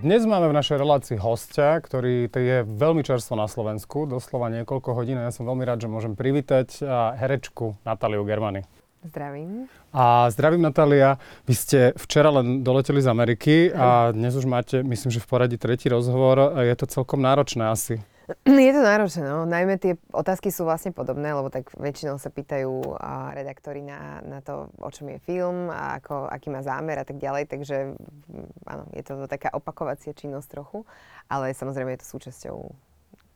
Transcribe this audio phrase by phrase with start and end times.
[0.00, 5.18] Dnes máme v našej relácii hostia, ktorý je veľmi čerstvo na Slovensku, doslova niekoľko hodín.
[5.18, 6.82] Ja som veľmi rád, že môžem privítať
[7.14, 8.66] herečku Natáliu Germany.
[9.06, 9.70] Zdravím.
[9.94, 11.18] A zdravím Natália.
[11.48, 15.56] Vy ste včera len doleteli z Ameriky a dnes už máte, myslím, že v poradí
[15.60, 16.58] tretí rozhovor.
[16.62, 18.02] Je to celkom náročné asi.
[18.68, 19.44] Je to náročné, no.
[19.44, 22.98] Najmä tie otázky sú vlastne podobné, lebo tak väčšinou sa pýtajú
[23.34, 27.18] redaktori na, na to, o čom je film a ako, aký má zámer a tak
[27.18, 27.50] ďalej.
[27.50, 30.86] Takže mm, áno, je to taká opakovacia činnosť trochu,
[31.28, 32.56] ale samozrejme je to súčasťou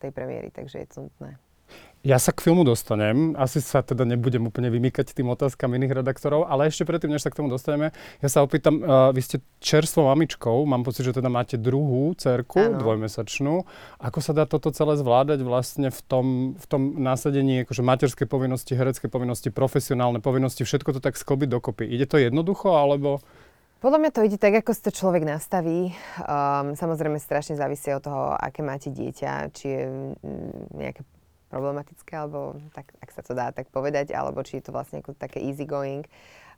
[0.02, 1.36] tej premiéry, takže je to nutné.
[2.04, 3.32] Ja sa k filmu dostanem.
[3.32, 7.32] Asi sa teda nebudem úplne vymýkať tým otázkam iných redaktorov, ale ešte predtým, než sa
[7.32, 11.32] k tomu dostaneme, ja sa opýtam, uh, vy ste čerstvou mamičkou, mám pocit, že teda
[11.32, 12.76] máte druhú cerku, ano.
[12.76, 13.64] dvojmesačnú.
[14.04, 16.26] Ako sa dá toto celé zvládať vlastne v tom,
[16.60, 21.88] v tom násadení akože materskej povinnosti, hereckej povinnosti, profesionálne povinnosti, všetko to tak sklbiť dokopy?
[21.88, 23.24] Ide to jednoducho, alebo...
[23.80, 25.92] Podľa mňa to ide tak, ako si to človek nastaví.
[26.20, 29.82] Um, samozrejme strašne závisí od toho, aké máte dieťa, či je
[30.20, 31.00] mm, nejaké
[31.54, 35.14] problematické, alebo tak, ak sa to dá tak povedať, alebo či je to vlastne ako
[35.14, 36.02] také easy going.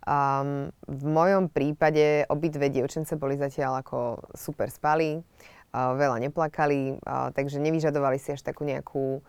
[0.09, 7.29] Um, v mojom prípade obidve dievčence boli zatiaľ ako super spali, uh, veľa neplakali, uh,
[7.37, 9.21] takže nevyžadovali si až takú nejakú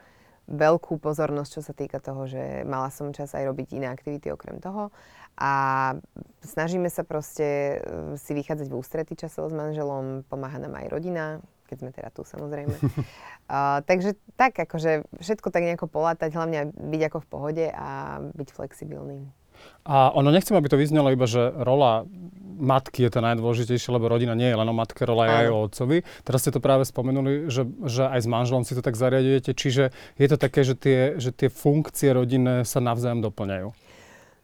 [0.48, 4.64] veľkú pozornosť, čo sa týka toho, že mala som čas aj robiť iné aktivity okrem
[4.64, 4.95] toho.
[5.36, 5.52] A
[6.40, 11.42] snažíme sa proste uh, si vychádzať v ústrety časovo s manželom, pomáha nám aj rodina,
[11.68, 12.72] keď sme teda tu samozrejme.
[12.80, 18.50] uh, takže tak, akože všetko tak nejako polátať, hlavne byť ako v pohode a byť
[18.56, 19.28] flexibilný.
[19.88, 22.06] A ono, nechcem, aby to vyznelo iba, že rola
[22.58, 25.58] matky je to najdôležitejšie, lebo rodina nie je len o matke, rola je aj o
[25.70, 25.98] otcovi.
[26.26, 29.94] Teraz ste to práve spomenuli, že, že aj s manželom si to tak zariadujete, čiže
[30.18, 33.87] je to také, že tie, že tie funkcie rodinné sa navzájom doplňajú.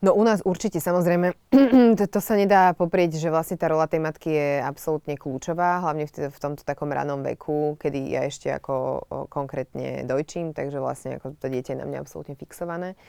[0.04, 1.32] No u nás určite, samozrejme,
[2.00, 6.12] to, to sa nedá poprieť, že vlastne tá rola tej matky je absolútne kľúčová, hlavne
[6.12, 11.40] v, v tomto takom ranom veku, kedy ja ešte ako konkrétne dojčím, takže vlastne ako
[11.40, 13.00] to dieťa je na mňa absolútne fixované.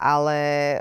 [0.00, 0.38] Ale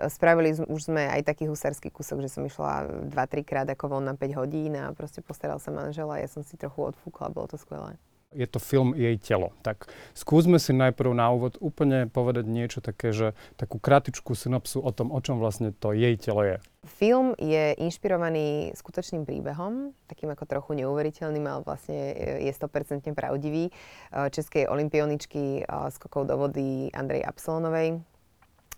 [0.08, 4.16] spravili už sme aj taký husársky kúsok, že som išla 2-3 krát ako von na
[4.16, 8.00] 5 hodín a proste postaral sa manžela ja som si trochu odfúkla, bolo to skvelé
[8.36, 9.56] je to film jej telo.
[9.64, 14.92] Tak skúsme si najprv na úvod úplne povedať niečo také, že takú kratičkú synopsu o
[14.92, 16.60] tom, o čom vlastne to jej telo je.
[16.88, 23.72] Film je inšpirovaný skutočným príbehom, takým ako trochu neuveriteľným, ale vlastne je 100% pravdivý.
[24.12, 28.00] Českej olimpioničky skokov do vody Andrej Absalonovej,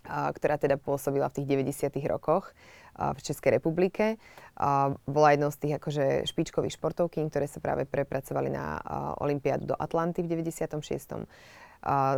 [0.06, 2.00] ktorá teda pôsobila v tých 90.
[2.10, 2.52] rokoch
[3.00, 4.20] v Českej republike.
[5.08, 8.80] Bola jednou z tých akože špičkových športovky, ktoré sa práve prepracovali na
[9.22, 11.24] Olympiádu do Atlanty v 96.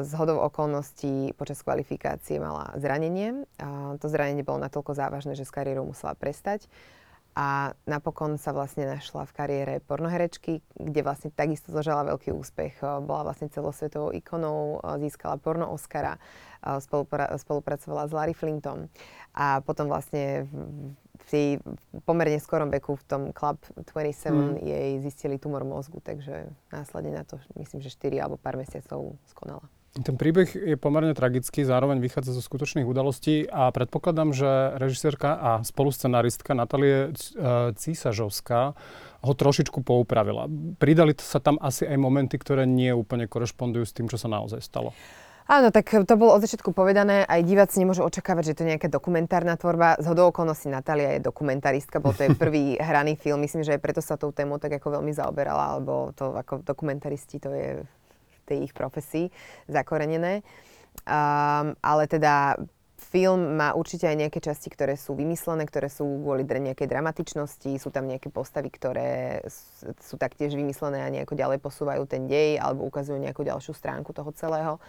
[0.02, 3.46] Z hodou okolností počas kvalifikácie mala zranenie.
[4.02, 6.66] To zranenie bolo natoľko závažné, že s kariérou musela prestať.
[7.32, 12.84] A napokon sa vlastne našla v kariére pornoherečky, kde vlastne takisto zažala veľký úspech.
[13.04, 16.20] Bola vlastne celosvetovou ikonou, získala porno Oscara,
[16.84, 18.92] spolupra- spolupracovala s Larry Flintom.
[19.32, 20.44] A potom vlastne
[21.22, 21.48] v tej
[22.04, 24.52] pomerne skorom veku v tom Club 27 mm.
[24.60, 29.64] jej zistili tumor mozgu, takže následne na to myslím, že 4 alebo pár mesiacov skonala.
[29.92, 35.50] Ten príbeh je pomerne tragický, zároveň vychádza zo skutočných udalostí a predpokladám, že režisérka a
[35.60, 37.12] spoluscenaristka Natalie
[37.76, 38.72] Císažovská
[39.20, 40.48] ho trošičku poupravila.
[40.80, 44.64] Pridali sa tam asi aj momenty, ktoré nie úplne korešpondujú s tým, čo sa naozaj
[44.64, 44.96] stalo.
[45.44, 47.28] Áno, tak to bolo od začiatku povedané.
[47.28, 50.00] Aj diváci nemôžu očakávať, že to je nejaká dokumentárna tvorba.
[50.00, 53.44] Z hodou okolností Natália je dokumentaristka, bol to jej prvý hraný film.
[53.44, 57.36] Myslím, že aj preto sa tou tému tak ako veľmi zaoberala, alebo to ako dokumentaristi
[57.36, 57.68] to je
[58.52, 59.32] tej ich profesii
[59.72, 60.44] zakorenené.
[61.08, 62.60] Um, ale teda
[63.12, 67.88] film má určite aj nejaké časti, ktoré sú vymyslené, ktoré sú kvôli nejakej dramatičnosti, sú
[67.92, 69.44] tam nejaké postavy, ktoré
[70.00, 74.32] sú taktiež vymyslené a nejako ďalej posúvajú ten dej alebo ukazujú nejakú ďalšiu stránku toho
[74.32, 74.80] celého.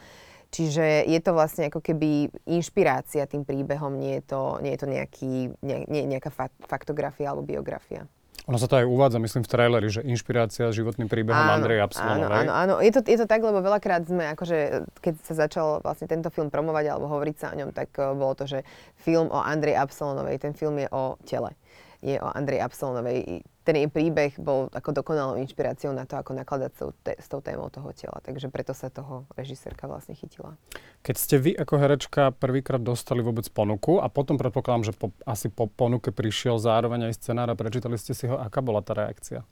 [0.54, 4.88] Čiže je to vlastne ako keby inšpirácia tým príbehom, nie je to, nie je to
[4.88, 5.34] nejaký,
[5.66, 6.30] ne, nie, nejaká
[6.70, 8.06] faktografia alebo biografia.
[8.44, 12.44] Ono sa to aj uvádza, myslím, v traileri, že inšpirácia životným príbehom áno, Andreja Absalonovej.
[12.44, 12.84] Áno, áno, áno.
[12.84, 16.52] Je to, je to tak, lebo veľakrát sme, akože, keď sa začal vlastne tento film
[16.52, 18.68] promovať alebo hovoriť sa o ňom, tak uh, bolo to, že
[19.00, 21.56] film o Andrej Absalonovej, ten film je o tele
[22.04, 23.48] je o Andrej Absalonovej.
[23.64, 27.40] Ten jej príbeh bol ako dokonalou inšpiráciou na to, ako nakladať s tou, s tou
[27.40, 28.20] témou toho tela.
[28.20, 30.60] Takže preto sa toho režisérka vlastne chytila.
[31.00, 35.48] Keď ste vy ako herečka prvýkrát dostali vôbec ponuku a potom predpokladám, že po, asi
[35.48, 39.48] po ponuke prišiel zároveň aj scenár a prečítali ste si ho, aká bola tá reakcia?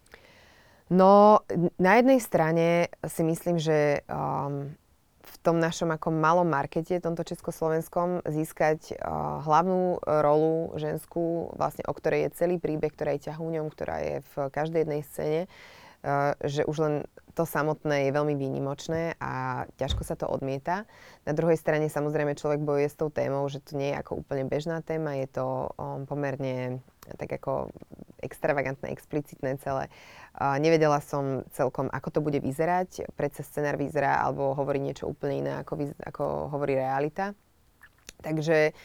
[0.92, 1.40] No,
[1.80, 4.76] na jednej strane si myslím, že um,
[5.42, 12.30] tom našom ako malom markete, tomto československom, získať uh, hlavnú rolu ženskú, vlastne o ktorej
[12.30, 15.42] je celý príbeh, ktorá je ťahúňom, ktorá je v každej jednej scéne,
[16.06, 16.94] uh, že už len
[17.32, 20.84] to samotné je veľmi výnimočné a ťažko sa to odmieta.
[21.24, 24.48] Na druhej strane samozrejme človek bojuje s tou témou, že to nie je ako úplne
[24.48, 26.84] bežná téma, je to um, pomerne
[27.18, 27.74] tak ako
[28.22, 29.90] extravagantné, explicitné celé.
[30.38, 33.10] Uh, nevedela som celkom, ako to bude vyzerať.
[33.18, 36.24] Predsa scenár vyzerá alebo hovorí niečo úplne iné, ako, ako
[36.54, 37.34] hovorí realita.
[38.22, 38.78] Takže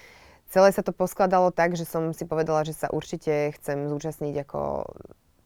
[0.49, 4.61] celé sa to poskladalo tak, že som si povedala, že sa určite chcem zúčastniť ako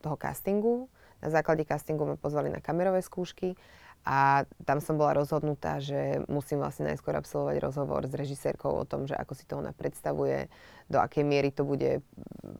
[0.00, 0.88] toho castingu
[1.20, 3.56] na základe castingu ma pozvali na kamerové skúšky
[4.00, 9.04] a tam som bola rozhodnutá, že musím vlastne najskôr absolvovať rozhovor s režisérkou o tom,
[9.04, 10.48] že ako si to ona predstavuje,
[10.88, 12.00] do akej miery to bude,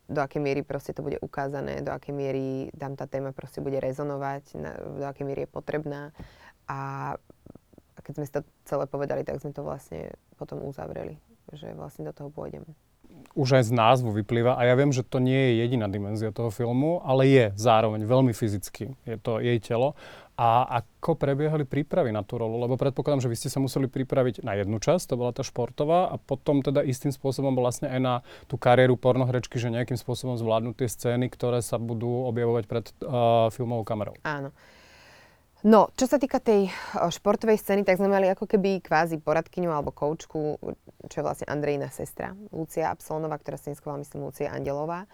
[0.04, 3.80] do akej miery proste to bude ukázané, do akej miery tam tá téma proste bude
[3.80, 6.12] rezonovať, na, do akej miery je potrebná.
[6.68, 7.16] A,
[8.04, 11.16] keď sme si to celé povedali, tak sme to vlastne potom uzavreli,
[11.56, 12.68] že vlastne do toho pôjdem
[13.38, 16.50] už aj z názvu vyplýva, a ja viem, že to nie je jediná dimenzia toho
[16.50, 18.94] filmu, ale je zároveň veľmi fyzicky.
[19.06, 19.94] Je to jej telo.
[20.40, 22.56] A ako prebiehali prípravy na tú rolu?
[22.56, 26.08] Lebo predpokladám, že vy ste sa museli pripraviť na jednu časť, to bola tá športová,
[26.08, 28.14] a potom teda istým spôsobom vlastne aj na
[28.48, 33.52] tú kariéru pornohrečky, že nejakým spôsobom zvládnu tie scény, ktoré sa budú objavovať pred uh,
[33.52, 34.16] filmovou kamerou.
[34.24, 34.48] Áno.
[35.60, 39.92] No, čo sa týka tej športovej scény, tak sme mali ako keby kvázi poradkyňu alebo
[39.92, 40.56] koučku,
[41.04, 45.04] čo je vlastne Andrejina sestra, Lucia Absolonová, ktorá sa neskovala, myslím, Lucia Andelová.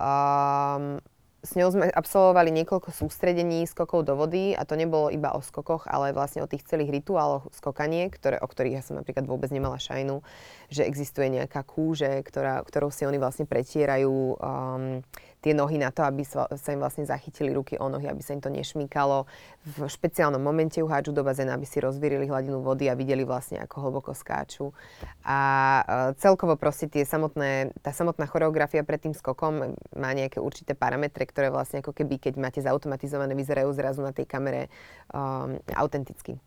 [0.00, 0.96] Um,
[1.42, 5.90] s ňou sme absolvovali niekoľko sústredení skokov do vody a to nebolo iba o skokoch,
[5.90, 9.76] ale vlastne o tých celých rituáloch skokanie, ktoré, o ktorých ja som napríklad vôbec nemala
[9.82, 10.22] šajnu,
[10.70, 15.02] že existuje nejaká kúže, ktorá, ktorou si oni vlastne pretierajú um,
[15.42, 18.40] tie nohy na to, aby sa, im vlastne zachytili ruky o nohy, aby sa im
[18.40, 19.26] to nešmýkalo.
[19.66, 23.58] V špeciálnom momente ju hádžu do bazéna, aby si rozvírili hladinu vody a videli vlastne,
[23.58, 24.70] ako hlboko skáču.
[25.26, 25.38] A
[25.82, 25.82] e,
[26.22, 31.50] celkovo proste tie samotné, tá samotná choreografia pred tým skokom má nejaké určité parametre, ktoré
[31.50, 34.70] vlastne ako keby, keď máte zautomatizované, vyzerajú zrazu na tej kamere
[35.10, 36.38] um, autenticky.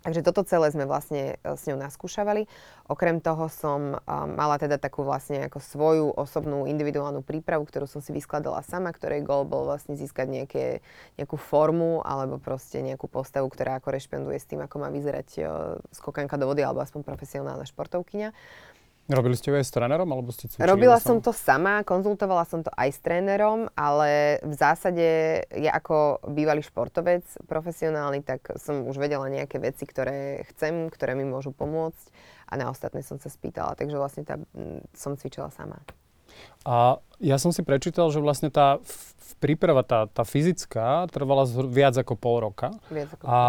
[0.00, 2.48] Takže toto celé sme vlastne e, s ňou naskúšavali.
[2.90, 8.02] Okrem toho som uh, mala teda takú vlastne ako svoju osobnú individuálnu prípravu, ktorú som
[8.02, 10.64] si vyskladala sama, ktorej gol bol vlastne získať nejaké,
[11.14, 16.34] nejakú formu alebo proste nejakú postavu, ktorá korešponduje s tým, ako má vyzerať uh, skokanka
[16.34, 18.34] do vody alebo aspoň profesionálna športovkyňa.
[19.10, 20.70] Robili ste ju aj s trénerom, alebo ste cvičili?
[20.70, 25.06] Robila som to sama, konzultovala som to aj s trénerom, ale v zásade
[25.50, 31.26] ja ako bývalý športovec profesionálny, tak som už vedela nejaké veci, ktoré chcem, ktoré mi
[31.26, 32.06] môžu pomôcť
[32.50, 34.38] a na ostatné som sa spýtala, takže vlastne tá,
[34.94, 35.82] som cvičila sama.
[36.64, 38.80] A ja som si prečítal, že vlastne tá
[39.40, 42.76] príprava, tá, tá fyzická, trvala viac ako pol roka.
[42.92, 43.40] Viac ako a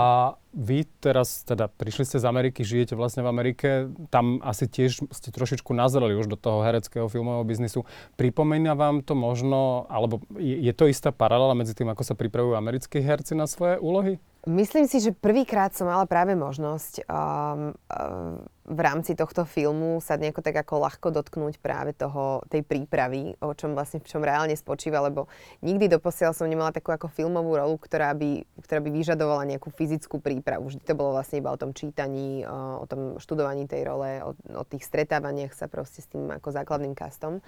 [0.56, 5.30] vy teraz teda prišli ste z Ameriky, žijete vlastne v Amerike, tam asi tiež ste
[5.36, 7.84] trošičku nazreli už do toho hereckého filmového biznisu.
[8.16, 12.56] Pripomína vám to možno, alebo je, je to istá paralela medzi tým, ako sa pripravujú
[12.56, 14.16] americkí herci na svoje úlohy?
[14.50, 20.18] Myslím si, že prvýkrát som mala práve možnosť um, um, v rámci tohto filmu sa
[20.18, 24.58] nejako tak ako ľahko dotknúť práve toho, tej prípravy, o čom vlastne v čom reálne
[24.58, 25.30] spočíva, lebo
[25.62, 30.18] nikdy doposiaľ som nemala takú ako filmovú rolu, ktorá by, ktorá by vyžadovala nejakú fyzickú
[30.18, 30.74] prípravu.
[30.74, 34.64] Vždy to bolo vlastne iba o tom čítaní, o, tom študovaní tej role, o, o
[34.66, 37.46] tých stretávaniach sa proste s tým ako základným kastom.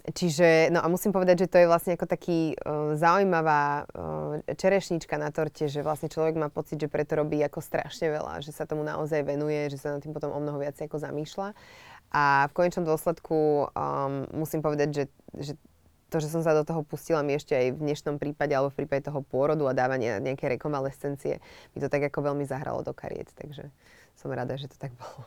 [0.00, 5.16] Čiže, no a musím povedať, že to je vlastne ako taký uh, zaujímavá uh, čerešnička
[5.18, 8.68] na torte, že vlastne človek má pocit, že preto robí ako strašne veľa, že sa
[8.68, 11.52] tomu naozaj venuje, že sa nad tým potom o mnoho viac ako zamýšľa.
[12.10, 15.04] A v konečnom dôsledku um, musím povedať, že,
[15.38, 15.52] že
[16.10, 18.82] to, že som sa do toho pustila mi ešte aj v dnešnom prípade alebo v
[18.82, 21.38] prípade toho pôrodu a dávania nejaké rekonvalescencie,
[21.72, 23.70] mi to tak ako veľmi zahralo do kariet, takže
[24.18, 25.22] som rada, že to tak bolo.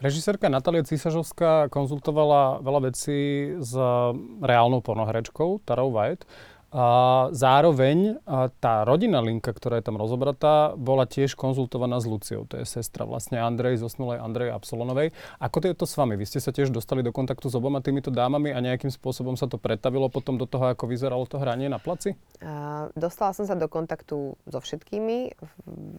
[0.00, 3.74] Režisérka Natália Císažovská konzultovala veľa vecí s
[4.40, 6.24] reálnou pornoherečkou Tarou White.
[6.68, 6.86] A
[7.32, 12.44] zároveň a tá rodinná linka, ktorá je tam rozobratá, bola tiež konzultovaná s Luciou.
[12.44, 15.16] To je sestra vlastne Andrej, zosnulej Andrej Absolonovej.
[15.40, 16.20] Ako to je to s vami?
[16.20, 19.48] Vy ste sa tiež dostali do kontaktu s oboma týmito dámami a nejakým spôsobom sa
[19.48, 22.12] to pretavilo potom do toho, ako vyzeralo to hranie na placi?
[22.44, 25.32] Uh, dostala som sa do kontaktu so všetkými.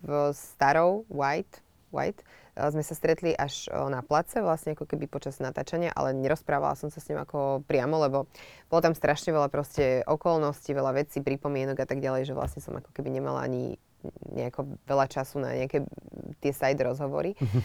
[0.05, 2.21] V starou White, White
[2.59, 6.99] sme sa stretli až na place, vlastne ako keby počas natáčania, ale nerozprávala som sa
[6.99, 8.27] s ním ako priamo, lebo
[8.67, 12.75] bolo tam strašne veľa proste okolností, veľa vecí, pripomienok a tak ďalej, že vlastne som
[12.75, 13.79] ako keby nemala ani
[14.35, 15.87] nejako veľa času na nejaké
[16.43, 17.39] tie side rozhovory.
[17.39, 17.59] Mhm.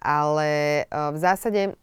[0.00, 1.76] Ale v zásade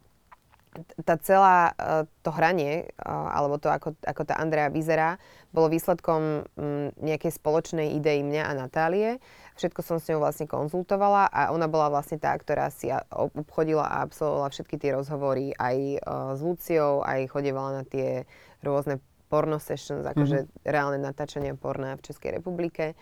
[1.06, 5.18] tá celá uh, to hranie, uh, alebo to, ako, ako tá Andrea vyzerá,
[5.50, 9.18] bolo výsledkom um, nejakej spoločnej idei mňa a Natálie.
[9.58, 14.06] Všetko som s ňou vlastne konzultovala a ona bola vlastne tá, ktorá si obchodila a
[14.06, 18.30] absolvovala všetky tie rozhovory aj uh, s Luciou, aj chodievala na tie
[18.62, 20.64] rôzne porno sessions, akože mm-hmm.
[20.70, 22.94] reálne natáčania porna v Českej republike.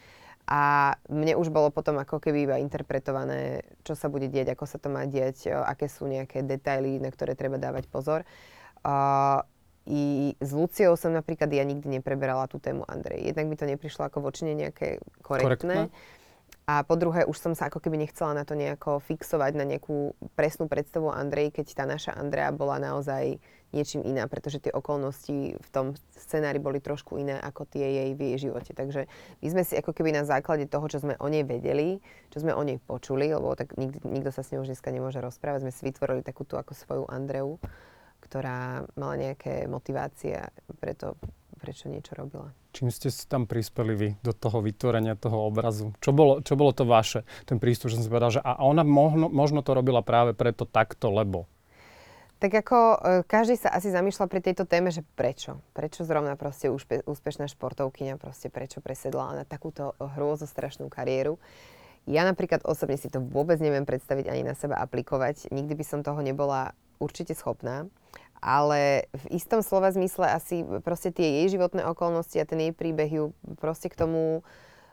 [0.46, 4.78] A mne už bolo potom ako keby iba interpretované, čo sa bude diať, ako sa
[4.78, 8.22] to má diať, aké sú nejaké detaily, na ktoré treba dávať pozor.
[8.86, 9.42] Uh,
[9.86, 13.22] i s Luciou som napríklad ja nikdy nepreberala tú tému Andrej.
[13.22, 15.90] Jednak mi to neprišlo ako vočne nejaké korektné.
[15.90, 16.24] korektné.
[16.66, 20.18] A po druhé, už som sa ako keby nechcela na to nejako fixovať, na nejakú
[20.34, 23.38] presnú predstavu Andrej, keď tá naša Andrea bola naozaj
[23.70, 28.22] niečím iná, pretože tie okolnosti v tom scenári boli trošku iné ako tie jej v
[28.34, 28.74] jej živote.
[28.74, 29.06] Takže
[29.46, 32.02] my sme si ako keby na základe toho, čo sme o nej vedeli,
[32.34, 35.22] čo sme o nej počuli, lebo tak nikto, nikto sa s ňou už dneska nemôže
[35.22, 37.62] rozprávať, sme si vytvorili takú tú ako svoju Andreu,
[38.26, 40.42] ktorá mala nejaké motivácie,
[40.82, 41.14] preto
[41.58, 42.52] prečo niečo robila.
[42.76, 45.96] Čím ste tam prispeli vy do toho vytvorenia toho obrazu?
[46.04, 48.84] Čo bolo, čo bolo to vaše, ten prístup, že som si povedal, že a ona
[48.84, 51.48] možno, možno to robila práve preto takto, lebo?
[52.36, 55.64] Tak ako e, každý sa asi zamýšľa pri tejto téme, že prečo?
[55.72, 61.40] Prečo zrovna proste úspe, úspešná športovkyňa proste prečo presedla na takúto hrôzostrašnú kariéru?
[62.06, 65.50] Ja napríklad osobne si to vôbec neviem predstaviť ani na seba aplikovať.
[65.50, 67.88] Nikdy by som toho nebola určite schopná
[68.46, 73.10] ale v istom slova zmysle asi proste tie jej životné okolnosti a ten jej príbeh
[73.10, 73.24] ju
[73.58, 74.46] proste k tomu,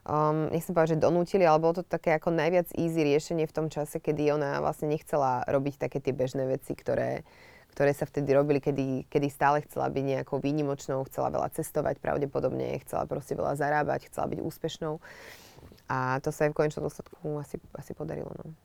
[0.08, 3.68] um, nechcem povedať, že donútili, ale bolo to také ako najviac easy riešenie v tom
[3.68, 7.28] čase, kedy ona vlastne nechcela robiť také tie bežné veci, ktoré,
[7.76, 12.80] ktoré sa vtedy robili, kedy, kedy stále chcela byť nejakou výnimočnou, chcela veľa cestovať pravdepodobne,
[12.88, 14.96] chcela proste veľa zarábať, chcela byť úspešnou.
[15.92, 18.32] A to sa aj v konečnom dôsledku asi, asi podarilo.
[18.32, 18.56] No.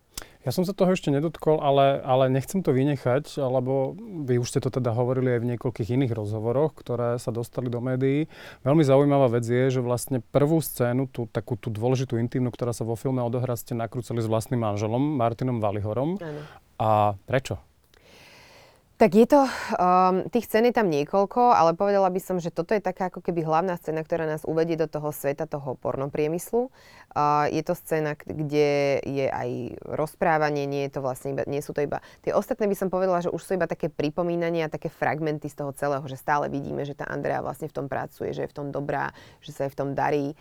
[0.47, 4.63] Ja som sa toho ešte nedotkol, ale, ale nechcem to vynechať, lebo vy už ste
[4.63, 8.31] to teda hovorili aj v niekoľkých iných rozhovoroch, ktoré sa dostali do médií.
[8.63, 12.87] Veľmi zaujímavá vec je, že vlastne prvú scénu, tú takú tú dôležitú intimnú, ktorá sa
[12.87, 16.15] vo filme odohrá, ste nakrúcali s vlastným manželom, Martinom Valihorom.
[16.15, 16.41] Ano.
[16.79, 17.66] A prečo?
[18.97, 22.73] Tak je to, um, tých scén je tam niekoľko, ale povedala by som, že toto
[22.73, 26.73] je taká ako keby hlavná scéna, ktorá nás uvedie do toho sveta toho pornopriemyslu.
[27.13, 31.77] Uh, je to scéna, kde je aj rozprávanie, nie, je to vlastne iba, nie sú
[31.77, 32.01] to iba...
[32.25, 35.77] Tie ostatné by som povedala, že už sú iba také pripomínania, také fragmenty z toho
[35.77, 38.73] celého, že stále vidíme, že tá Andrea vlastne v tom pracuje, že je v tom
[38.73, 39.13] dobrá,
[39.45, 40.33] že sa jej v tom darí.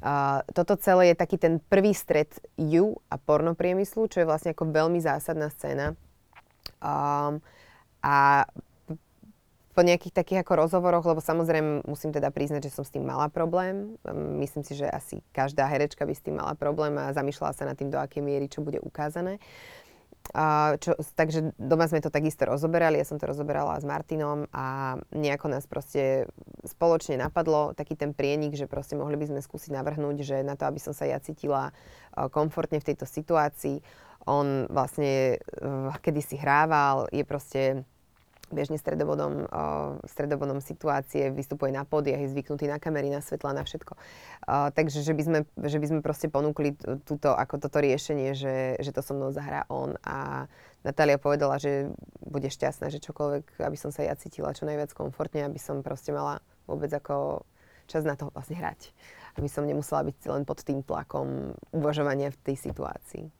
[0.00, 4.64] Uh, toto celé je taký ten prvý stred ju a pornopriemyslu, čo je vlastne ako
[4.72, 5.92] veľmi zásadná scéna.
[6.80, 7.44] Um,
[8.02, 8.46] a
[9.78, 13.30] po nejakých takých ako rozhovoroch, lebo samozrejme musím teda priznať, že som s tým mala
[13.30, 13.94] problém.
[14.42, 17.78] Myslím si, že asi každá herečka by s tým mala problém a zamýšľala sa nad
[17.78, 19.38] tým, do akej miery čo bude ukázané.
[20.34, 24.98] A čo, takže doma sme to takisto rozoberali, ja som to rozoberala s Martinom a
[25.14, 26.26] nejako nás proste
[26.66, 30.66] spoločne napadlo taký ten prienik, že proste mohli by sme skúsiť navrhnúť, že na to,
[30.66, 31.70] aby som sa ja cítila
[32.34, 33.80] komfortne v tejto situácii,
[34.26, 35.38] on vlastne
[36.02, 37.84] kedy si hrával, je proste
[38.48, 43.62] bežne stredobodom, uh, stredobodom situácie, vystupuje na pódiach, je zvyknutý na kamery, na svetla, na
[43.64, 43.92] všetko.
[43.94, 48.80] Uh, takže že by, sme, že by sme proste ponúkli túto, ako toto riešenie, že,
[48.80, 50.48] že to so mnou zahrá on a
[50.86, 51.90] Natália povedala, že
[52.24, 56.14] bude šťastná, že čokoľvek, aby som sa ja cítila čo najviac komfortne, aby som proste
[56.14, 57.44] mala vôbec ako
[57.90, 58.94] čas na to vlastne hrať.
[59.36, 63.37] Aby som nemusela byť len pod tým tlakom uvažovania v tej situácii.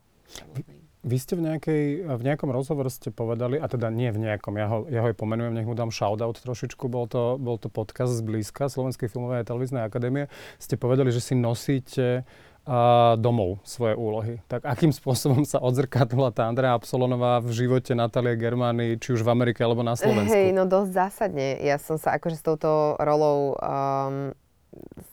[1.07, 4.67] Vy ste v, nejakej, v nejakom rozhovore ste povedali, a teda nie v nejakom, ja
[4.67, 8.19] ho, ja ho aj pomenujem, nech mu dám shoutout trošičku, bol to, bol to podcast
[8.19, 10.27] z blízka Slovenskej filmovej a televíznej akadémie,
[10.59, 12.27] ste povedali, že si nosíte
[12.69, 14.45] a domov svoje úlohy.
[14.45, 19.33] Tak akým spôsobom sa odzrkadla tá Andrea Absolonová v živote Natálie Germány, či už v
[19.33, 20.29] Amerike alebo na Slovensku?
[20.29, 21.57] Hej, no dosť zásadne.
[21.65, 24.37] Ja som sa akože s touto rolou um,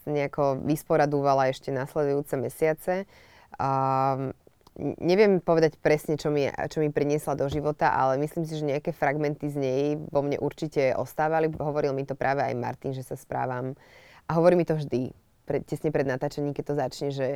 [0.04, 3.08] nejako vysporadúvala ešte nasledujúce mesiace.
[3.56, 4.36] Um,
[4.80, 8.92] neviem povedať presne, čo mi, čo mi priniesla do života, ale myslím si, že nejaké
[8.92, 11.48] fragmenty z nej vo mne určite ostávali.
[11.48, 13.80] Hovoril mi to práve aj Martin, že sa správam.
[14.28, 15.16] A hovorí mi to vždy,
[15.48, 17.30] pred, tesne pred natáčením, keď to začne, že,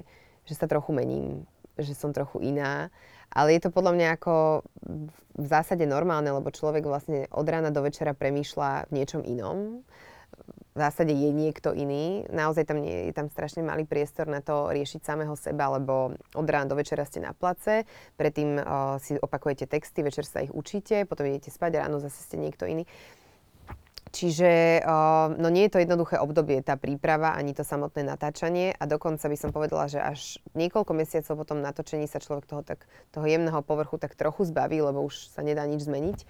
[0.44, 1.48] že sa trochu mením,
[1.80, 2.92] že som trochu iná.
[3.30, 4.66] Ale je to podľa mňa ako
[5.38, 9.86] v zásade normálne, lebo človek vlastne od rána do večera premýšľa v niečom inom
[10.76, 12.30] v zásade je niekto iný.
[12.30, 16.48] Naozaj tam nie, je tam strašne malý priestor na to riešiť samého seba, lebo od
[16.48, 21.10] rána do večera ste na place, predtým uh, si opakujete texty, večer sa ich učíte,
[21.10, 22.86] potom idete spať, ráno zase ste niekto iný.
[24.10, 28.90] Čiže uh, no nie je to jednoduché obdobie, tá príprava, ani to samotné natáčanie a
[28.90, 32.90] dokonca by som povedala, že až niekoľko mesiacov po tom natočení sa človek toho, tak,
[33.14, 36.26] toho jemného povrchu tak trochu zbaví, lebo už sa nedá nič zmeniť.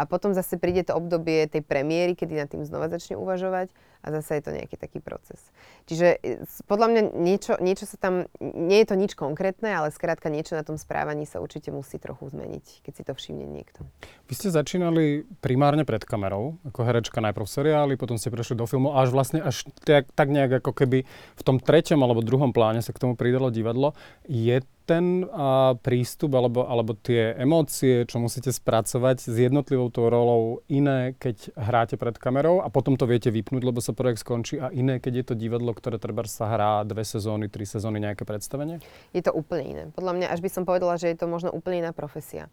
[0.00, 3.68] A potom zase príde to obdobie tej premiéry, kedy nad tým znova začne uvažovať
[4.00, 5.40] a zase je to nejaký taký proces.
[5.84, 10.32] Čiže e, podľa mňa niečo, niečo sa tam, nie je to nič konkrétne, ale skrátka
[10.32, 13.84] niečo na tom správaní sa určite musí trochu zmeniť, keď si to všimne niekto.
[14.28, 18.64] Vy ste začínali primárne pred kamerou, ako herečka najprv v seriáli, potom ste prešli do
[18.64, 21.04] filmu a až vlastne až tak, tak nejak ako keby
[21.36, 23.92] v tom treťom alebo druhom pláne sa k tomu pridalo divadlo.
[24.24, 30.66] Je ten a, prístup alebo, alebo tie emócie, čo musíte spracovať s jednotlivou tou rolou
[30.66, 34.72] iné, keď hráte pred kamerou a potom to viete vypnúť, lebo sa projekt skončí a
[34.72, 38.82] iné, keď je to divadlo, ktoré treba sa hrá dve sezóny, tri sezóny, nejaké predstavenie?
[39.14, 39.82] Je to úplne iné.
[39.92, 42.50] Podľa mňa až by som povedala, že je to možno úplne iná profesia.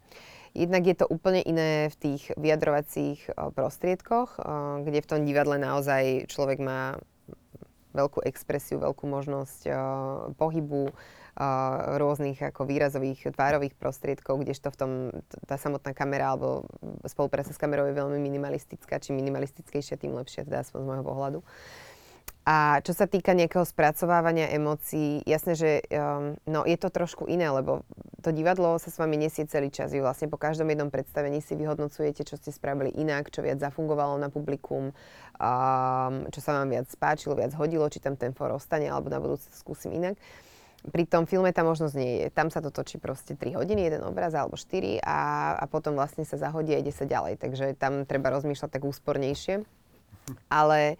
[0.56, 4.40] Jednak je to úplne iné v tých vyjadrovacích prostriedkoch,
[4.82, 6.96] kde v tom divadle naozaj človek má
[7.98, 9.66] veľkú expresiu, veľkú možnosť
[10.38, 10.94] pohybu,
[12.02, 14.90] rôznych ako výrazových tvárových prostriedkov, kdežto v tom
[15.46, 16.66] tá samotná kamera alebo
[17.06, 18.98] spolupráca s kamerou je veľmi minimalistická.
[18.98, 21.38] Čím minimalistickejšia, tým lepšie, teda aspoň z môjho pohľadu.
[22.48, 27.44] A čo sa týka nejakého spracovávania emócií, jasné, že um, no, je to trošku iné,
[27.52, 27.84] lebo
[28.24, 29.92] to divadlo sa s vami nesie celý čas.
[29.92, 34.16] Vy vlastne po každom jednom predstavení si vyhodnocujete, čo ste spravili inak, čo viac zafungovalo
[34.16, 34.96] na publikum,
[35.36, 39.20] um, čo sa vám viac spáčilo, viac hodilo, či tam ten for ostane, alebo na
[39.20, 40.16] budúce skúsim inak
[40.78, 42.26] pri tom filme tá možnosť nie je.
[42.30, 45.18] Tam sa to točí proste 3 hodiny, jeden obraz alebo 4 a,
[45.58, 47.34] a potom vlastne sa zahodí a ide sa ďalej.
[47.42, 49.66] Takže tam treba rozmýšľať tak úspornejšie.
[50.46, 50.96] Ale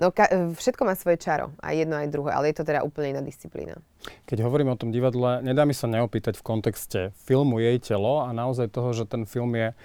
[0.00, 3.12] no, ka- všetko má svoje čaro, aj jedno, aj druhé, ale je to teda úplne
[3.12, 3.76] iná disciplína.
[4.24, 8.32] Keď hovorím o tom divadle, nedá mi sa neopýtať v kontexte filmu Jej telo a
[8.32, 9.76] naozaj toho, že ten film je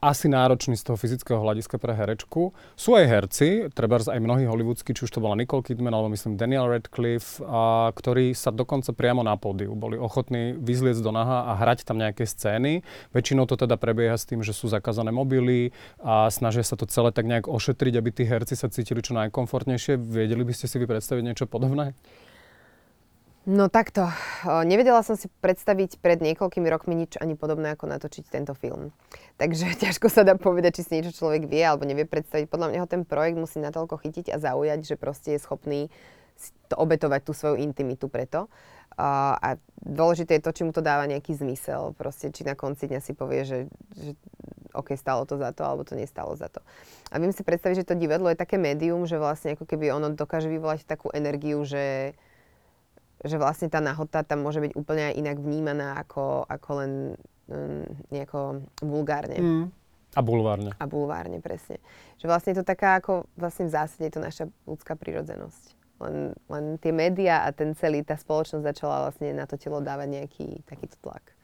[0.00, 2.52] asi náročný z toho fyzického hľadiska pre herečku.
[2.76, 6.36] Sú aj herci, treba aj mnohí hollywoodsky, či už to bola Nicole Kidman alebo myslím
[6.36, 11.52] Daniel Radcliffe, a, ktorí sa dokonca priamo na pódiu boli ochotní vyzliecť do naha a
[11.56, 12.84] hrať tam nejaké scény.
[13.16, 15.72] Väčšinou to teda prebieha s tým, že sú zakázané mobily
[16.04, 19.96] a snažia sa to celé tak nejak ošetriť, aby tí herci sa cítili čo najkomfortnejšie.
[19.96, 21.96] Vedeli by ste si vy predstaviť niečo podobné?
[23.46, 24.10] No takto.
[24.66, 28.90] Nevedela som si predstaviť pred niekoľkými rokmi nič ani podobné, ako natočiť tento film.
[29.38, 32.50] Takže ťažko sa dá povedať, či si niečo človek vie alebo nevie predstaviť.
[32.50, 35.94] Podľa mňa ho ten projekt musí natoľko chytiť a zaujať, že proste je schopný
[36.66, 38.50] to obetovať tú svoju intimitu preto.
[38.96, 41.94] Uh, a dôležité je to, či mu to dáva nejaký zmysel.
[41.94, 43.58] Proste, či na konci dňa si povie, že,
[43.94, 44.18] že
[44.74, 46.58] OK, stalo to za to, alebo to nestalo za to.
[47.14, 50.10] A viem si predstaviť, že to divadlo je také médium, že vlastne ako keby ono
[50.12, 52.16] dokáže vyvolať takú energiu, že
[53.24, 56.92] že vlastne tá nahota tam môže byť úplne aj inak vnímaná ako, ako len
[57.48, 59.38] um, nejako vulgárne.
[59.40, 59.66] Mm.
[60.16, 60.72] A bulvárne.
[60.80, 61.76] A bulvárne, presne.
[62.16, 65.76] Že vlastne je to taká ako, vlastne v zásade je to naša ľudská prírodzenosť.
[66.00, 70.08] Len, len tie médiá a ten celý, tá spoločnosť začala vlastne na to telo dávať
[70.08, 71.35] nejaký takýto tlak.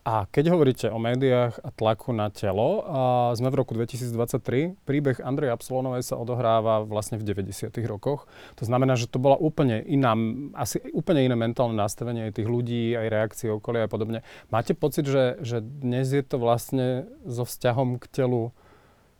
[0.00, 3.00] A keď hovoríte o médiách a tlaku na telo, a
[3.36, 7.68] sme v roku 2023, príbeh Andrej Absolónovej sa odohráva vlastne v 90.
[7.84, 8.24] rokoch.
[8.56, 10.16] To znamená, že to bola úplne iná,
[10.56, 14.24] asi úplne iné mentálne nastavenie aj tých ľudí, aj reakcie okolia a podobne.
[14.48, 18.56] Máte pocit, že, že dnes je to vlastne so vzťahom k telu,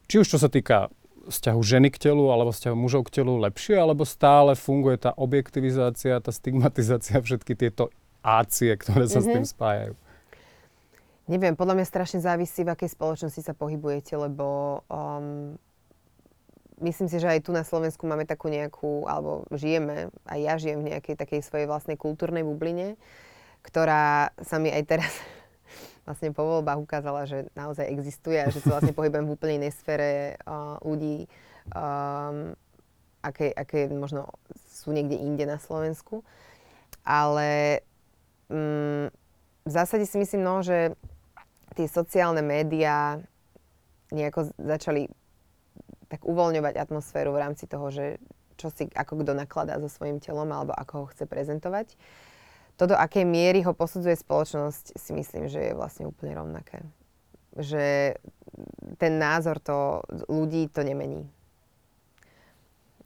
[0.09, 0.89] či už čo sa týka
[1.29, 6.25] vzťahu ženy k telu alebo vzťahu mužov k telu lepšie, alebo stále funguje tá objektivizácia,
[6.25, 7.93] tá stigmatizácia, všetky tieto
[8.25, 9.29] ácie, ktoré sa mm-hmm.
[9.29, 9.53] s tým mhm.
[9.53, 9.95] spájajú?
[11.31, 15.55] Neviem, podľa mňa strašne závisí, v akej spoločnosti sa pohybujete, lebo um,
[16.83, 20.83] myslím si, že aj tu na Slovensku máme takú nejakú, alebo žijeme, aj ja žijem
[20.83, 22.99] v nejakej takej svojej vlastnej kultúrnej bubline,
[23.63, 25.13] ktorá sa mi aj teraz
[26.11, 29.79] vlastne po voľbách ukázala, že naozaj existuje a že sa vlastne pohybujem v úplne inej
[29.79, 31.31] sfére uh, ľudí,
[31.71, 32.59] um,
[33.23, 34.35] aké, aké možno
[34.67, 36.27] sú niekde inde na Slovensku.
[37.07, 37.87] Ale
[38.51, 39.07] um,
[39.63, 40.99] v zásade si myslím, no, že
[41.75, 43.21] tie sociálne médiá
[44.11, 45.07] nejako začali
[46.11, 48.19] tak uvoľňovať atmosféru v rámci toho, že
[48.59, 51.95] čo si ako kto nakladá so svojím telom alebo ako ho chce prezentovať.
[52.77, 56.81] To, do akej miery ho posudzuje spoločnosť, si myslím, že je vlastne úplne rovnaké.
[57.57, 58.17] Že
[58.97, 61.29] ten názor to ľudí to nemení.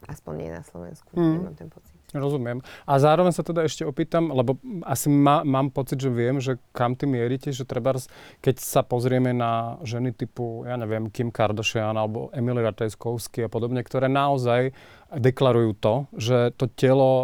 [0.07, 1.33] Aspoň nie na Slovensku, mm.
[1.38, 2.03] nemám ten pocit.
[2.14, 2.62] Rozumiem.
[2.87, 4.55] A zároveň sa teda ešte opýtam, lebo
[4.87, 7.98] asi ma, mám pocit, že viem, že kam ty mierite, že treba,
[8.38, 13.83] keď sa pozrieme na ženy typu, ja neviem, Kim Kardashian alebo Emily Ratajskovsky a podobne,
[13.83, 14.70] ktoré naozaj
[15.14, 17.22] deklarujú to, že to telo o,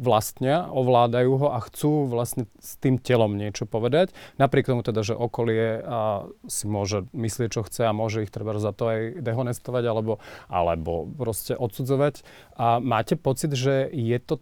[0.00, 4.12] vlastnia, ovládajú ho a chcú vlastne s tým telom niečo povedať.
[4.36, 8.56] Napriek tomu teda, že okolie a, si môže myslieť, čo chce a môže ich treba
[8.56, 10.20] za to aj dehonestovať alebo,
[10.52, 12.26] alebo proste odsudzovať.
[12.60, 14.34] A máte pocit, že je to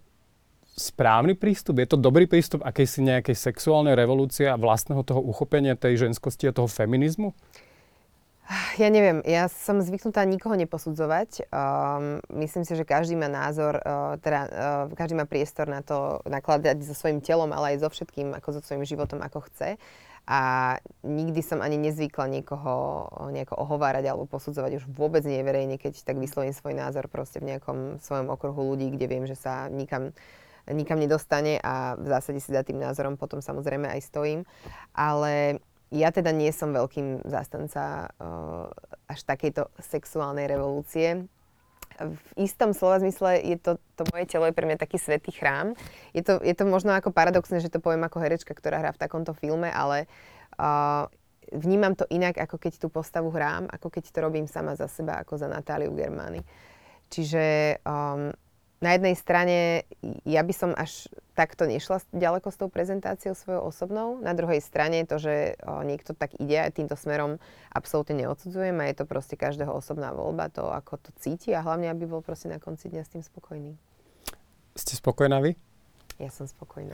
[0.73, 1.81] správny prístup?
[1.81, 6.57] Je to dobrý prístup akejsi nejakej sexuálnej revolúcie a vlastného toho uchopenia tej ženskosti a
[6.57, 7.37] toho feminizmu?
[8.77, 11.47] Ja neviem, ja som zvyknutá nikoho neposudzovať.
[11.49, 16.21] Um, myslím si, že každý má názor, uh, teda uh, každý má priestor na to
[16.27, 19.79] nakladať so svojím telom, ale aj so všetkým, ako so svojím životom, ako chce.
[20.23, 22.75] A nikdy som ani nezvykla niekoho
[23.35, 27.55] nejako ohovárať alebo posudzovať už vôbec nie verejne, keď tak vyslovím svoj názor proste v
[27.55, 30.15] nejakom svojom okruhu ľudí, kde viem, že sa nikam
[30.71, 34.41] nikam nedostane a v zásade si za tým názorom potom samozrejme aj stojím.
[34.95, 35.59] Ale
[35.91, 38.71] ja teda nie som veľkým zástanca uh,
[39.11, 41.27] až takejto sexuálnej revolúcie.
[42.01, 45.77] V istom slova zmysle je to, to moje telo je pre mňa taký svetý chrám.
[46.17, 49.03] Je to, je to možno ako paradoxné, že to poviem ako herečka, ktorá hrá v
[49.03, 50.09] takomto filme, ale
[50.57, 51.11] uh,
[51.53, 55.21] vnímam to inak, ako keď tú postavu hrám, ako keď to robím sama za seba,
[55.21, 56.41] ako za Natáliu Germány.
[57.13, 58.33] Čiže um,
[58.83, 59.87] na jednej strane
[60.27, 61.07] ja by som až
[61.39, 64.19] takto nešla ďaleko s tou prezentáciou svojou osobnou.
[64.21, 67.39] Na druhej strane to, že o, niekto tak ide aj týmto smerom,
[67.71, 71.89] absolútne neodsudzujem a je to proste každého osobná voľba, to ako to cíti a hlavne,
[71.89, 73.79] aby bol proste na konci dňa s tým spokojný.
[74.77, 75.57] Ste spokojná vy?
[76.21, 76.93] Ja som spokojná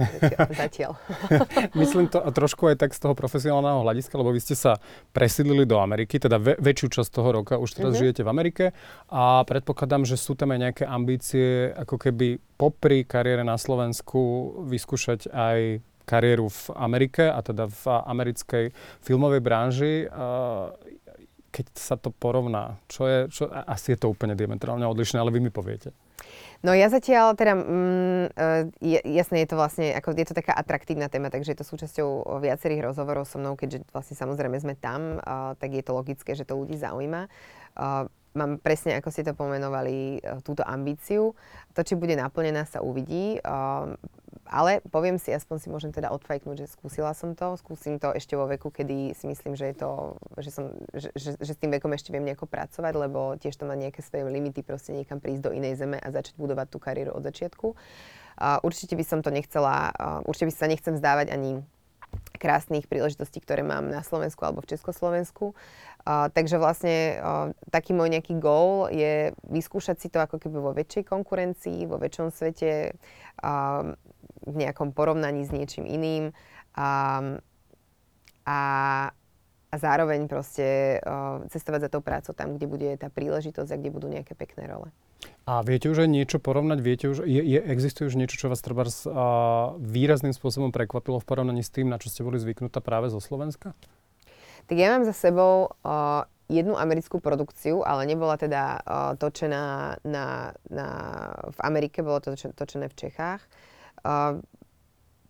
[0.54, 0.94] zatiaľ.
[1.80, 4.78] Myslím to trošku aj tak z toho profesionálneho hľadiska, lebo vy ste sa
[5.10, 8.00] presídlili do Ameriky, teda ve- väčšiu časť toho roka už teraz mm-hmm.
[8.00, 8.64] žijete v Amerike
[9.10, 15.30] a predpokladám, že sú tam aj nejaké ambície, ako keby popri kariére na Slovensku vyskúšať
[15.30, 18.64] aj kariéru v Amerike a teda v americkej
[19.04, 19.94] filmovej branži.
[21.48, 25.44] Keď sa to porovná, čo je, čo, asi je to úplne diametrálne odlišné, ale vy
[25.44, 25.92] mi poviete.
[26.58, 28.24] No ja zatiaľ, teda, mm,
[28.82, 32.26] e, jasne je to vlastne, ako je to taká atraktívna téma, takže je to súčasťou
[32.42, 36.42] viacerých rozhovorov so mnou, keďže vlastne samozrejme sme tam, uh, tak je to logické, že
[36.42, 37.30] to ľudí zaujíma.
[37.78, 41.38] Uh, mám presne, ako ste to pomenovali, túto ambíciu.
[41.78, 43.38] To, či bude naplnená, sa uvidí.
[43.42, 43.94] Uh,
[44.48, 47.54] ale poviem si, aspoň si môžem teda odfajknúť, že skúsila som to.
[47.60, 49.90] Skúsim to ešte vo veku, kedy si myslím, že, je to,
[50.40, 50.64] že, som,
[50.96, 54.00] že, že, že s tým vekom ešte viem nejako pracovať, lebo tiež to má nejaké
[54.00, 57.76] svoje limity, proste niekam prísť do inej zeme a začať budovať tú kariéru od začiatku.
[58.38, 61.60] Uh, určite by som to nechcela, uh, určite by sa nechcem zdávať ani
[62.38, 65.52] krásnych príležitostí, ktoré mám na Slovensku alebo v Československu.
[66.06, 70.72] Uh, takže vlastne uh, taký môj nejaký goal je vyskúšať si to ako keby vo
[70.72, 72.94] väčšej konkurencii, vo väčšom svete,
[73.42, 73.92] uh,
[74.44, 76.36] v nejakom porovnaní s niečím iným
[76.76, 77.20] a,
[78.46, 78.58] a,
[79.68, 83.90] a zároveň proste uh, cestovať za tou prácou tam, kde bude tá príležitosť a kde
[83.90, 84.90] budú nejaké pekné role.
[85.48, 86.78] A viete už aj niečo porovnať?
[86.84, 91.26] Viete už, je, je, existuje už niečo, čo vás treba uh, výrazným spôsobom prekvapilo v
[91.26, 93.72] porovnaní s tým, na čo ste boli zvyknutá práve zo Slovenska?
[94.68, 100.52] Tak ja mám za sebou uh, jednu americkú produkciu, ale nebola teda uh, točená na,
[100.68, 100.88] na,
[101.48, 103.40] v Amerike, bolo to točené v Čechách.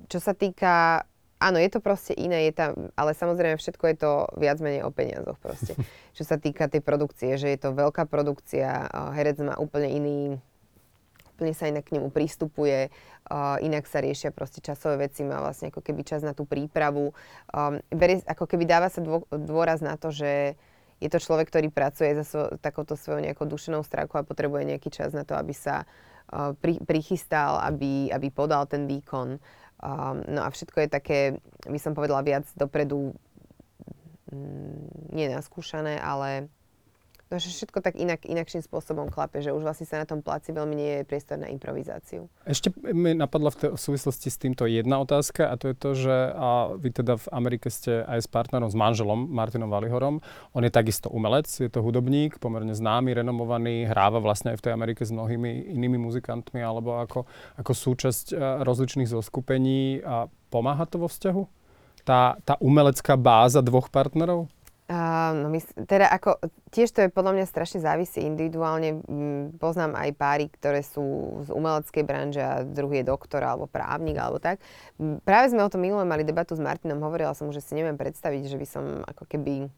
[0.09, 1.05] Čo sa týka
[1.39, 4.11] Áno, je to proste iné, je tam, ale samozrejme všetko je to
[4.43, 5.79] viac menej o peniazoch proste.
[6.19, 10.19] Čo sa týka tej produkcie, že je to veľká produkcia, herec má úplne iný,
[11.31, 12.91] úplne sa inak k nemu prístupuje,
[13.63, 17.15] inak sa riešia proste časové veci, má vlastne ako keby čas na tú prípravu.
[17.55, 20.59] Um, berie, ako keby dáva sa dô, dôraz na to, že
[20.99, 24.91] je to človek, ktorý pracuje za svo, takouto svojou nejakou dušenou stránkou a potrebuje nejaký
[24.91, 26.08] čas na to, aby sa uh,
[26.61, 29.41] pri, prichystal, aby, aby podal ten výkon.
[29.79, 31.19] Um, no a všetko je také,
[31.65, 33.15] by som povedala, viac dopredu
[34.29, 36.51] mm, nie naskúšané, ale
[37.29, 40.49] No, že všetko tak inak, inakším spôsobom klape, že už vlastne sa na tom pláci
[40.49, 42.25] veľmi nie je priestor na improvizáciu.
[42.49, 45.91] Ešte mi napadla v, te, v súvislosti s týmto jedna otázka a to je to,
[45.93, 50.25] že a vy teda v Amerike ste aj s partnerom, s manželom Martinom Valihorom.
[50.57, 54.73] On je takisto umelec, je to hudobník, pomerne známy, renomovaný, hráva vlastne aj v tej
[54.73, 57.29] Amerike s mnohými inými muzikantmi alebo ako,
[57.61, 58.33] ako súčasť
[58.65, 60.01] rozličných zoskupení.
[60.01, 61.43] A pomáha to vo vzťahu?
[62.09, 64.49] Tá, tá umelecká báza dvoch partnerov?
[64.89, 66.41] No my, teda ako,
[66.73, 69.05] tiež to je podľa mňa strašne závisí individuálne.
[69.61, 71.05] Poznám aj páry, ktoré sú
[71.45, 74.65] z umeleckej branže a druhý je doktor alebo právnik alebo tak.
[75.29, 78.49] Práve sme o tom minule mali debatu s Martinom, hovorila som že si neviem predstaviť,
[78.49, 79.69] že by som ako keby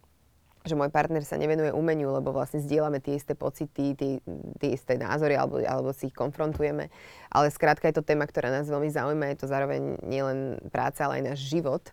[0.61, 4.21] že môj partner sa nevenuje umeniu, lebo vlastne zdieľame tie isté pocity, tie,
[4.61, 6.93] tie isté názory alebo, alebo si ich konfrontujeme.
[7.33, 11.25] Ale skrátka je to téma, ktorá nás veľmi zaujíma, je to zároveň nielen práca, ale
[11.25, 11.89] aj náš život.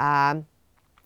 [0.00, 0.40] A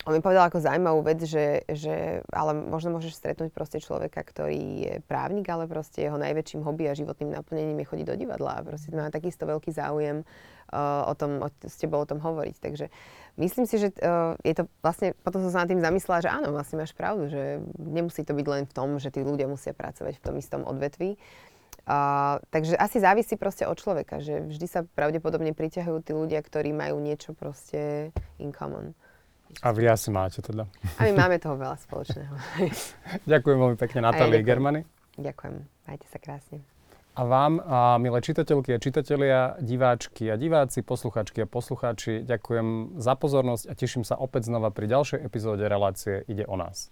[0.03, 4.63] on mi povedal ako zaujímavú vec, že, že ale možno môžeš stretnúť proste človeka, ktorý
[4.83, 8.67] je právnik, ale proste jeho najväčším hobby a životným naplnením je chodiť do divadla a
[8.67, 12.57] proste má takisto veľký záujem uh, o tom, o, s tebou o tom hovoriť.
[12.59, 12.91] Takže
[13.39, 16.51] myslím si, že uh, je to vlastne, potom som sa nad tým zamyslela, že áno,
[16.51, 20.19] vlastne máš pravdu, že nemusí to byť len v tom, že tí ľudia musia pracovať
[20.19, 21.15] v tom istom odvetví.
[21.83, 26.75] Uh, takže asi závisí proste od človeka, že vždy sa pravdepodobne priťahujú tí ľudia, ktorí
[26.75, 28.11] majú niečo proste
[28.43, 28.99] in common.
[29.61, 30.65] A vy asi máte teda.
[30.97, 32.33] A my máme toho veľa spoločného.
[33.31, 34.41] Ďakujem veľmi pekne Natálii.
[34.41, 34.81] Germany.
[35.21, 35.69] Ďakujem.
[35.85, 36.65] Majte sa krásne.
[37.13, 43.13] A vám, a milé čitateľky a čitatelia, diváčky a diváci, posluchačky a poslucháči, ďakujem za
[43.21, 46.89] pozornosť a teším sa opäť znova pri ďalšej epizóde relácie Ide o nás.